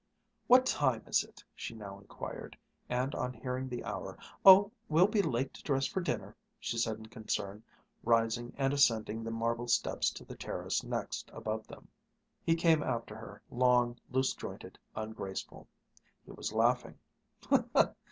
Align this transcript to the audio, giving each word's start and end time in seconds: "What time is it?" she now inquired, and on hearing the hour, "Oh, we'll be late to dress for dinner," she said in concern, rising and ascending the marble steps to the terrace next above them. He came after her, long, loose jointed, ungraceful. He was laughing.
"What 0.47 0.65
time 0.65 1.03
is 1.05 1.23
it?" 1.23 1.43
she 1.53 1.75
now 1.75 1.99
inquired, 1.99 2.57
and 2.89 3.13
on 3.13 3.33
hearing 3.33 3.69
the 3.69 3.83
hour, 3.83 4.17
"Oh, 4.43 4.71
we'll 4.89 5.05
be 5.05 5.21
late 5.21 5.53
to 5.53 5.61
dress 5.61 5.85
for 5.85 6.01
dinner," 6.01 6.35
she 6.59 6.79
said 6.79 6.97
in 6.97 7.05
concern, 7.05 7.63
rising 8.01 8.51
and 8.57 8.73
ascending 8.73 9.23
the 9.23 9.29
marble 9.29 9.67
steps 9.67 10.09
to 10.13 10.25
the 10.25 10.35
terrace 10.35 10.83
next 10.83 11.29
above 11.35 11.67
them. 11.67 11.87
He 12.43 12.55
came 12.55 12.81
after 12.81 13.15
her, 13.15 13.43
long, 13.51 13.95
loose 14.09 14.33
jointed, 14.33 14.79
ungraceful. 14.95 15.67
He 16.25 16.31
was 16.31 16.51
laughing. 16.51 16.97